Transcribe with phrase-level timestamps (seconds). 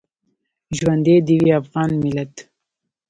[0.77, 2.33] ژوندی دې وي افغان ملت